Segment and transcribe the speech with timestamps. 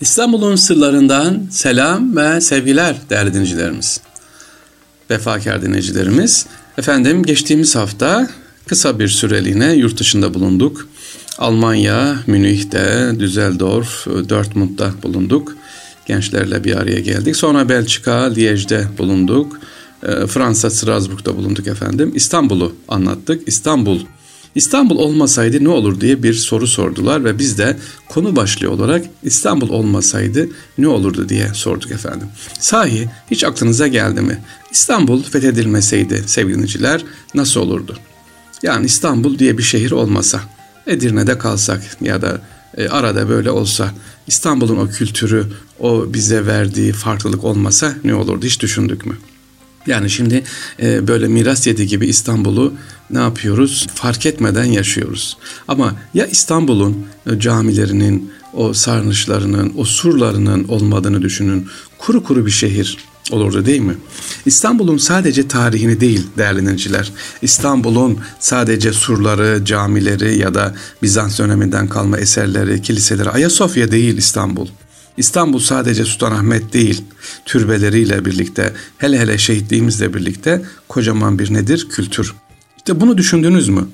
[0.00, 4.00] İstanbul'un sırlarından selam ve sevgiler değerli dinleyicilerimiz.
[5.10, 6.46] Vefakar dinleyicilerimiz.
[6.78, 8.28] Efendim geçtiğimiz hafta
[8.66, 10.88] kısa bir süreliğine yurt dışında bulunduk.
[11.38, 15.56] Almanya, Münih'te, Düsseldorf, Dortmund'da bulunduk.
[16.06, 17.36] Gençlerle bir araya geldik.
[17.36, 19.60] Sonra Belçika, Liège'de bulunduk.
[20.02, 22.12] Ee, Fransa, Strasbourg'da bulunduk efendim.
[22.14, 23.48] İstanbul'u anlattık.
[23.48, 24.00] İstanbul
[24.56, 27.76] İstanbul olmasaydı ne olur diye bir soru sordular ve biz de
[28.08, 30.48] konu başlığı olarak İstanbul olmasaydı
[30.78, 32.28] ne olurdu diye sorduk efendim.
[32.60, 34.38] Sahi hiç aklınıza geldi mi?
[34.70, 37.96] İstanbul fethedilmeseydi sevgiliciler nasıl olurdu?
[38.62, 40.40] Yani İstanbul diye bir şehir olmasa,
[40.86, 42.40] Edirne'de kalsak ya da
[42.76, 43.90] e, arada böyle olsa
[44.26, 45.46] İstanbul'un o kültürü,
[45.80, 49.16] o bize verdiği farklılık olmasa ne olurdu hiç düşündük mü?
[49.86, 50.44] Yani şimdi
[50.82, 52.74] e, böyle miras yedi gibi İstanbul'u
[53.10, 53.86] ne yapıyoruz?
[53.94, 55.36] Fark etmeden yaşıyoruz.
[55.68, 61.68] Ama ya İstanbul'un e, camilerinin, o sarnıçlarının, o surlarının olmadığını düşünün.
[61.98, 62.98] Kuru kuru bir şehir
[63.30, 63.94] olurdu değil mi?
[64.46, 67.12] İstanbul'un sadece tarihini değil değerli dinleyiciler.
[67.42, 74.68] İstanbul'un sadece surları, camileri ya da Bizans döneminden kalma eserleri, kiliseleri, Ayasofya değil İstanbul.
[75.16, 77.02] İstanbul sadece Sultanahmet değil,
[77.44, 81.88] türbeleriyle birlikte, hele hele şehitliğimizle birlikte kocaman bir nedir?
[81.90, 82.34] Kültür.
[82.76, 83.88] İşte bunu düşündünüz mü?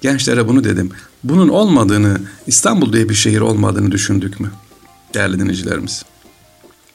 [0.00, 0.90] Gençlere bunu dedim.
[1.24, 4.50] Bunun olmadığını, İstanbul diye bir şehir olmadığını düşündük mü?
[5.14, 6.04] Değerli dinleyicilerimiz.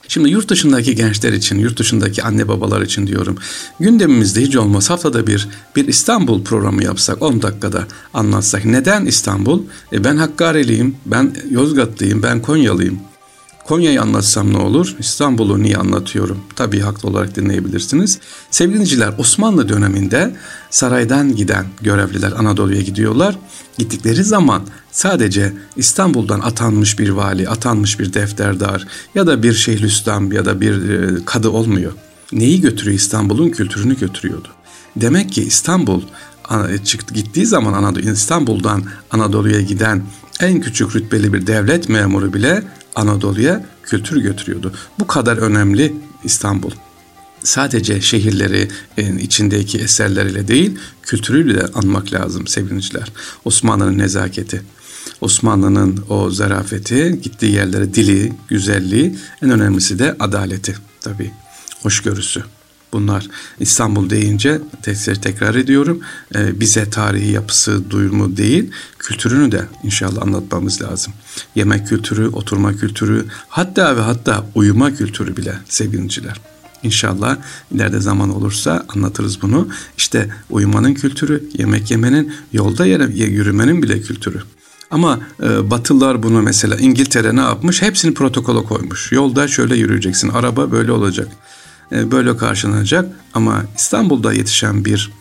[0.08, 3.38] Şimdi yurt dışındaki gençler için, yurt dışındaki anne babalar için diyorum.
[3.80, 8.66] Gündemimizde hiç olmaz haftada bir bir İstanbul programı yapsak 10 dakikada anlatsak.
[8.66, 9.64] Neden İstanbul?
[9.94, 13.00] E ben Hakkari'liyim, ben Yozgatlıyım, ben Konyalıyım.
[13.68, 14.96] Konya'yı anlatsam ne olur?
[15.00, 16.40] İstanbul'u niye anlatıyorum?
[16.56, 18.20] Tabii haklı olarak dinleyebilirsiniz.
[18.52, 20.36] Sevgili dinleyiciler Osmanlı döneminde
[20.70, 23.38] saraydan giden görevliler Anadolu'ya gidiyorlar.
[23.78, 30.46] Gittikleri zaman sadece İstanbul'dan atanmış bir vali, atanmış bir defterdar ya da bir şeyhülislam ya
[30.46, 31.92] da bir e, kadı olmuyor.
[32.32, 32.96] Neyi götürüyor?
[32.96, 34.48] İstanbul'un kültürünü götürüyordu.
[34.96, 36.02] Demek ki İstanbul
[36.84, 40.04] çıktı gittiği zaman Anadolu İstanbul'dan Anadolu'ya giden
[40.40, 42.64] en küçük rütbeli bir devlet memuru bile
[42.96, 44.74] Anadolu'ya kültür götürüyordu.
[45.00, 46.72] Bu kadar önemli İstanbul.
[47.44, 48.68] Sadece şehirleri
[49.20, 53.12] içindeki eserleriyle değil, kültürüyle de anmak lazım sevgiliciler.
[53.46, 54.62] Osmanlı'nın nezaketi,
[55.22, 61.32] Osmanlı'nın o zarafeti, gittiği yerlere dili, güzelliği, en önemlisi de adaleti tabii,
[61.82, 62.44] hoşgörüsü.
[62.94, 63.28] Bunlar
[63.60, 66.00] İstanbul deyince tekrar, tekrar ediyorum
[66.36, 71.14] e, bize tarihi yapısı duyumu değil kültürünü de inşallah anlatmamız lazım.
[71.56, 76.42] Yemek kültürü, oturma kültürü hatta ve hatta uyuma kültürü bile sevgiliciler.
[76.84, 77.38] İnşallah
[77.72, 79.68] ileride zaman olursa anlatırız bunu.
[79.98, 84.40] İşte uyumanın kültürü, yemek yemenin, yolda yürümenin bile kültürü.
[84.92, 87.82] Ama e, Batılılar bunu mesela İngiltere ne yapmış?
[87.82, 89.12] Hepsini protokola koymuş.
[89.12, 91.28] Yolda şöyle yürüyeceksin, araba böyle olacak.
[91.92, 95.12] E, böyle karşılanacak ama İstanbul'da yetişen bir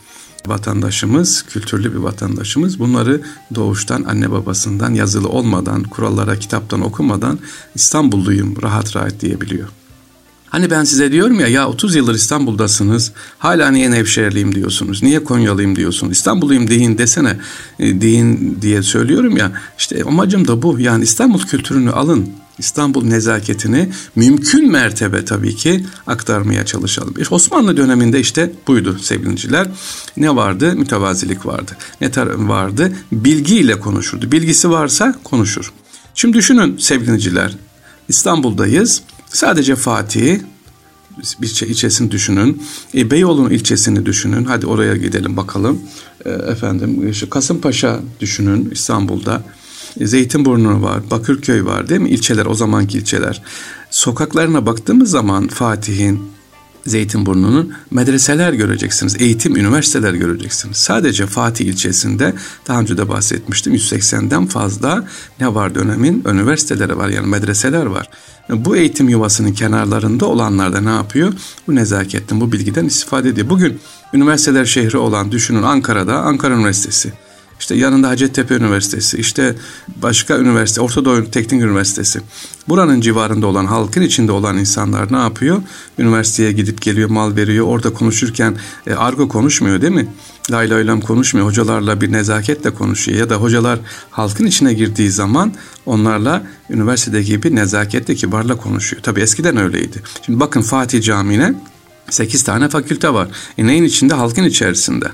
[0.46, 3.20] vatandaşımız, kültürlü bir vatandaşımız bunları
[3.54, 7.38] doğuştan anne babasından yazılı olmadan, kurallara kitaptan okumadan
[7.74, 9.68] İstanbulluyum rahat rahat diyebiliyor.
[10.48, 15.76] Hani ben size diyorum ya ya 30 yıldır İstanbul'dasınız hala niye Nevşehirliyim diyorsunuz niye Konyalıyım
[15.76, 17.36] diyorsunuz İstanbulluyum deyin desene
[17.78, 22.28] e, deyin diye söylüyorum ya işte amacım da bu yani İstanbul kültürünü alın
[22.58, 27.14] İstanbul nezaketini mümkün mertebe tabii ki aktarmaya çalışalım.
[27.30, 29.68] Osmanlı döneminde işte buydu sevgiliciler.
[30.16, 30.76] Ne vardı?
[30.76, 31.72] Mütevazilik vardı.
[32.00, 32.10] Ne
[32.48, 32.92] vardı?
[33.12, 34.32] Bilgiyle konuşurdu.
[34.32, 35.72] Bilgisi varsa konuşur.
[36.14, 37.56] Şimdi düşünün sevgiliciler.
[38.08, 39.02] İstanbul'dayız.
[39.28, 40.40] Sadece Fatih
[41.40, 42.62] bir ilçesini düşünün.
[42.94, 44.44] E, Beyoğlu'nun ilçesini düşünün.
[44.44, 45.80] Hadi oraya gidelim bakalım.
[46.24, 49.42] E, efendim şu Kasımpaşa düşünün İstanbul'da.
[50.00, 52.10] Zeytinburnu var, Bakırköy var değil mi?
[52.10, 53.42] İlçeler, o zamanki ilçeler.
[53.90, 56.20] Sokaklarına baktığımız zaman Fatih'in,
[56.86, 59.16] Zeytinburnu'nun medreseler göreceksiniz.
[59.18, 60.76] Eğitim, üniversiteler göreceksiniz.
[60.76, 62.34] Sadece Fatih ilçesinde
[62.68, 65.04] daha önce de bahsetmiştim 180'den fazla
[65.40, 68.10] ne var dönemin üniversiteleri var yani medreseler var.
[68.48, 71.32] Bu eğitim yuvasının kenarlarında olanlar da ne yapıyor?
[71.66, 73.50] Bu nezaketten, bu bilgiden istifade ediyor.
[73.50, 73.80] Bugün
[74.12, 77.12] üniversiteler şehri olan düşünün Ankara'da Ankara Üniversitesi.
[77.60, 79.54] İşte yanında Hacettepe Üniversitesi, işte
[80.02, 82.20] başka üniversite, Orta Doğu Teknik Üniversitesi.
[82.68, 85.62] Buranın civarında olan, halkın içinde olan insanlar ne yapıyor?
[85.98, 87.66] Üniversiteye gidip geliyor, mal veriyor.
[87.66, 88.56] Orada konuşurken
[88.86, 90.08] e, argo konuşmuyor değil mi?
[90.50, 91.46] Lay lay konuşmuyor.
[91.46, 93.18] Hocalarla bir nezaketle konuşuyor.
[93.18, 93.78] Ya da hocalar
[94.10, 95.52] halkın içine girdiği zaman
[95.86, 99.02] onlarla üniversitedeki gibi nezaketle, kibarla konuşuyor.
[99.02, 100.02] Tabii eskiden öyleydi.
[100.26, 101.54] Şimdi bakın Fatih Camii'ne
[102.10, 103.28] 8 tane fakülte var.
[103.58, 104.14] E neyin içinde?
[104.14, 105.06] Halkın içerisinde.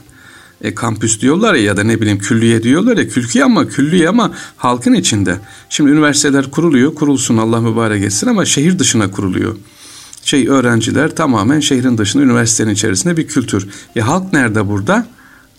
[0.63, 4.33] E, kampüs diyorlar ya ya da ne bileyim külliye diyorlar ya külkiye ama külliye ama
[4.57, 5.39] halkın içinde.
[5.71, 9.57] Şimdi üniversiteler kuruluyor kurulsun Allah mübarek etsin ama şehir dışına kuruluyor.
[10.25, 13.69] Şey öğrenciler tamamen şehrin dışında üniversitenin içerisinde bir kültür.
[13.97, 15.07] E halk nerede burada?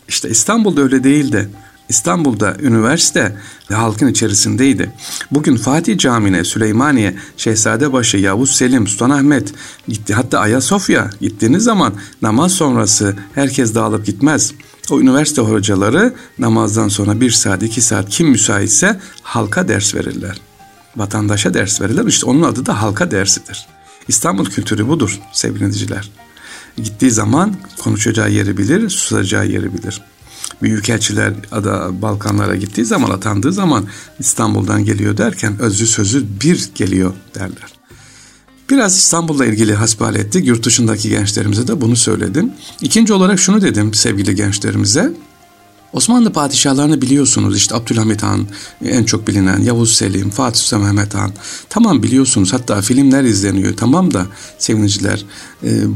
[0.07, 1.49] İşte İstanbul'da öyle değildi.
[1.89, 3.37] İstanbul'da üniversite
[3.71, 4.91] halkın içerisindeydi.
[5.31, 9.53] Bugün Fatih Camii'ne, Süleymaniye, Şehzadebaşı, Yavuz Selim, Sultanahmet
[9.87, 10.13] gitti.
[10.13, 14.53] Hatta Ayasofya gittiğiniz zaman namaz sonrası herkes dağılıp gitmez.
[14.89, 20.41] O üniversite hocaları namazdan sonra bir saat, iki saat kim müsaitse halka ders verirler.
[20.95, 22.05] Vatandaşa ders verirler.
[22.05, 23.67] İşte onun adı da halka dersidir.
[24.07, 26.11] İstanbul kültürü budur sevgili dinleyiciler.
[26.77, 30.01] Gittiği zaman konuşacağı yeri bilir, susacağı yeri bilir.
[30.61, 33.87] Büyükelçiler ada Balkanlara gittiği zaman atandığı zaman
[34.19, 37.82] İstanbul'dan geliyor derken özlü sözü bir geliyor derler.
[38.69, 40.47] Biraz İstanbul'la ilgili hasbihal ettik.
[40.47, 42.51] Yurt dışındaki gençlerimize de bunu söyledim.
[42.81, 45.13] İkinci olarak şunu dedim sevgili gençlerimize.
[45.93, 48.47] Osmanlı padişahlarını biliyorsunuz işte Abdülhamit Han
[48.85, 51.31] en çok bilinen Yavuz Selim, Fatih Sultan Mehmet Han.
[51.69, 54.27] Tamam biliyorsunuz hatta filmler izleniyor tamam da
[54.59, 55.25] seviniciler.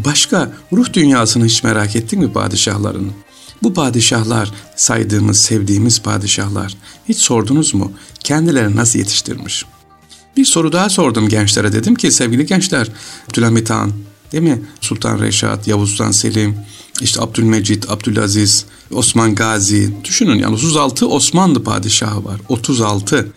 [0.06, 3.12] Başka ruh dünyasını hiç merak ettin mi padişahların?
[3.64, 6.78] Bu padişahlar saydığımız, sevdiğimiz padişahlar
[7.10, 7.92] hiç sordunuz mu?
[8.24, 9.66] Kendileri nasıl yetiştirmiş?
[10.38, 12.88] Bir soru daha sordum gençlere dedim ki sevgili gençler
[13.30, 13.92] Abdülhamit Han
[14.32, 14.62] değil mi?
[14.82, 16.56] Sultan Reşat, Yavuz Sultan Selim,
[17.02, 19.94] işte Abdülmecit, Abdülaziz, Osman Gazi.
[20.04, 22.42] Düşünün yani 36 Osmanlı padişahı var.
[22.50, 23.32] 36.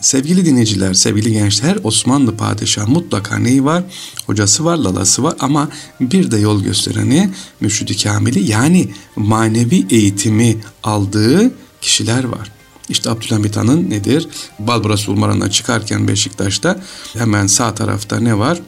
[0.00, 3.84] Sevgili dinleyiciler, sevgili gençler, Osmanlı padişahı mutlaka neyi var?
[4.26, 5.68] Hocası var, lalası var ama
[6.00, 7.30] bir de yol göstereni
[7.60, 11.50] mürşidi kamili yani manevi eğitimi aldığı
[11.80, 12.57] kişiler var.
[12.88, 14.28] İşte Abdülhamit Han'ın nedir?
[14.58, 16.80] Balbras Ulmaran'dan çıkarken Beşiktaş'ta
[17.12, 18.60] hemen sağ tarafta ne var?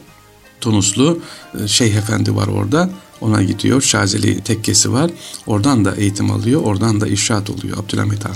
[0.61, 1.19] Tunuslu
[1.63, 2.89] e, Şeyh Efendi var orada.
[3.21, 3.81] Ona gidiyor.
[3.81, 5.11] Şazeli tekkesi var.
[5.45, 6.61] Oradan da eğitim alıyor.
[6.61, 8.35] Oradan da işaret oluyor Abdülhamit Han.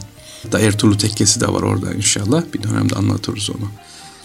[0.51, 2.43] Da Ertuğrul tekkesi de var orada inşallah.
[2.53, 3.69] Bir dönemde anlatırız onu.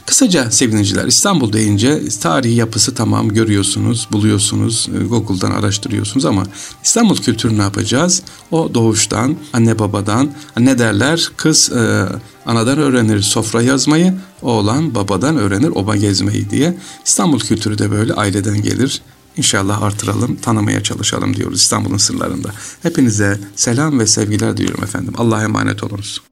[0.06, 6.44] Kısaca sevgiliciler İstanbul deyince tarihi yapısı tamam görüyorsunuz, buluyorsunuz, e, Google'dan araştırıyorsunuz ama
[6.84, 8.22] İstanbul kültürü ne yapacağız?
[8.50, 11.30] O doğuştan, anne babadan, ne derler?
[11.36, 12.08] Kız e,
[12.46, 16.78] anadan öğrenir sofra yazmayı, oğlan babadan öğrenir oba gezmeyi diye.
[17.04, 19.02] İstanbul kültürü de böyle aileden gelir.
[19.36, 22.50] İnşallah artıralım, tanımaya çalışalım diyoruz İstanbul'un sırlarında.
[22.82, 25.14] Hepinize selam ve sevgiler diliyorum efendim.
[25.16, 26.29] Allah'a emanet olunuz.